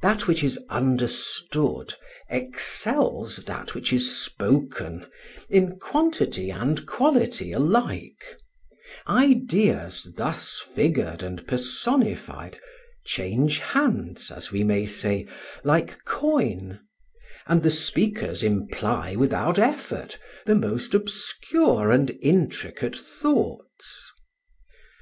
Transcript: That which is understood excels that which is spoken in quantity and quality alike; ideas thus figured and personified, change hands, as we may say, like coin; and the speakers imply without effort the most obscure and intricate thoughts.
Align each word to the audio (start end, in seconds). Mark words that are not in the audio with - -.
That 0.00 0.26
which 0.26 0.42
is 0.42 0.58
understood 0.70 1.92
excels 2.30 3.44
that 3.44 3.74
which 3.74 3.92
is 3.92 4.10
spoken 4.18 5.08
in 5.50 5.78
quantity 5.78 6.48
and 6.48 6.86
quality 6.86 7.52
alike; 7.52 8.38
ideas 9.06 10.10
thus 10.16 10.58
figured 10.74 11.22
and 11.22 11.46
personified, 11.46 12.58
change 13.04 13.58
hands, 13.58 14.30
as 14.30 14.50
we 14.50 14.64
may 14.64 14.86
say, 14.86 15.26
like 15.64 16.02
coin; 16.06 16.80
and 17.46 17.62
the 17.62 17.70
speakers 17.70 18.42
imply 18.42 19.16
without 19.16 19.58
effort 19.58 20.18
the 20.46 20.54
most 20.54 20.94
obscure 20.94 21.90
and 21.90 22.16
intricate 22.22 22.96
thoughts. 22.96 24.12